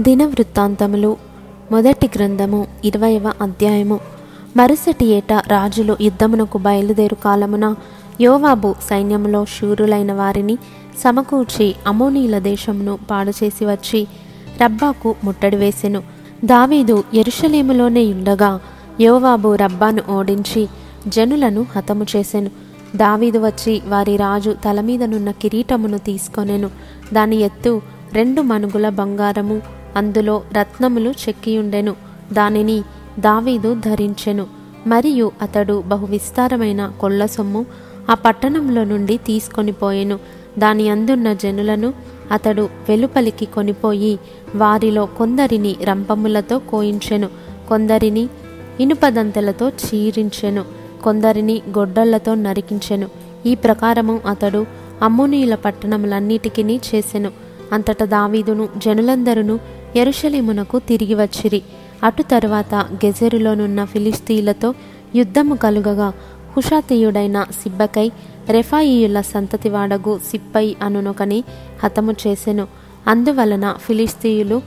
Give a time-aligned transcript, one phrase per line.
[0.00, 1.16] దినవృత్తాంతములు.
[1.72, 4.00] మొదటి గ్రంథము ఇరవైవ అధ్యాయము.
[4.56, 7.74] మరుసటి ఏట రాజులు యుద్ధమునకు బయలుదేరు కాలమున
[8.20, 10.58] యోవాబు సైన్యములో శూరులైన వారిని
[11.04, 14.06] సమకూర్చి అమోనీల దేశమును పాడు చేసి వచ్చి
[14.62, 16.02] రబ్బాకు ముట్టడి వేసెను.
[16.44, 18.60] దావీదు ఎరుషలేములోనే ఉండగా
[19.00, 20.68] యోవాబు రబ్బాను ఓడించి
[21.08, 22.50] జనులను హతము చేసెను.
[22.96, 26.70] దావీదు వచ్చి వారి రాజు తల మీదనున్న కిరీటమును తీసుకొనెను.
[27.12, 31.96] దాని ఎత్తు రెండు మనుగుల బంగారము అందులో రత్నములు చెక్కియుండెను.
[32.32, 32.82] దానిని
[33.18, 34.46] దావీదు ధరించెను.
[34.86, 37.66] మరియు అతడు బహు విస్తారమైన కొల్ల సొమ్ము
[38.10, 40.18] ఆ పట్టణంలో నుండి తీసుకొని పోయెను.
[40.58, 41.94] దాని అందున్న జనులను
[42.30, 44.18] అతడు వెలుపలికి కొనిపోయి
[44.56, 47.28] వారిలో కొందరిని రంపములతో కోయించెను.
[47.68, 48.28] కొందరిని
[48.80, 50.64] ఇనుపదంతెలతో చీరించెను.
[51.04, 53.08] కొందరిని గొడ్డళ్ళతో నరికించెను.
[53.46, 54.66] ఈ ప్రకారము అతడు
[55.02, 57.30] అమ్మోనీయుల పట్టణములన్నిటికీ చేసెను.
[57.72, 59.58] అంతట దావీదును జనులందరూ
[59.98, 61.62] ఎరుషలేమునకు తిరిగి వచ్చిరి.
[62.02, 64.74] అటు తరువాత గెజెరులోనున్న ఫిలిస్తీన్లతో
[65.16, 66.12] యుద్ధము కలుగగా.
[66.56, 68.10] హుషాతీయుడైన సిబ్బకై
[68.48, 71.44] రెఫాయియుల సంతతివాడగు సిప్పై అనునొకని
[71.84, 72.66] హతము చేసెను.
[73.06, 74.62] అందువలన ఫిలిస్తీయులు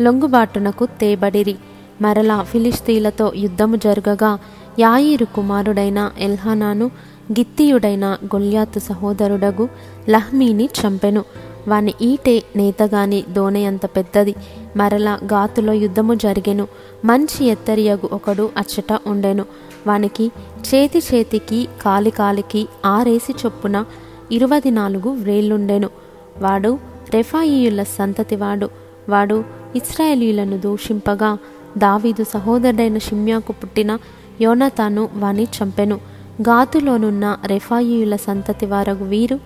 [0.00, 1.56] లొంగుబాటునకు తేబడిరి.
[2.02, 4.38] మరలా ఫిలిస్తీన్లతో యుద్ధము జరగగా.
[4.78, 6.86] యాయిరు కుమారుడైన ఎల్హానాను
[7.32, 9.68] గిత్తీయుడైన గొల్యాతు సహోదరుడగు
[10.08, 11.24] లహ్మీని చంపెను.
[11.68, 14.34] వాని ఈటే నేతగాని దోనె అంత పెద్దది.
[14.76, 16.68] మరల గాతులో యుద్ధము జరిగెను.
[17.04, 19.44] మంచి ఎత్తరియగు ఒకడు అచ్చట ఉండెను.
[19.86, 20.30] వానికి
[20.74, 23.84] చేతి చేతికి కాలి కాలికి ఆరేసి చొప్పున
[24.32, 25.90] ఇరవై నాలుగు వ్రేళ్ళుండెను
[26.38, 26.78] వాడు
[27.14, 28.70] రెఫాయియుల సంతతివాడు
[29.08, 29.44] వాడు.
[29.76, 31.38] ఇస్రాయేలీలను దూషింపగా
[31.78, 33.98] దావీదు సహోదరుడైన షిమ్యాకు పుట్టిన
[34.40, 35.96] యోనతాను వాని చంపెను.
[36.42, 39.40] గాతులోనున్న రెఫాయియుల సంతతి వారగు వీరు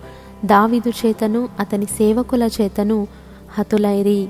[0.45, 3.07] దావిదు చేతను అతని సేవకుల చేతను
[3.51, 4.29] హతులైరి.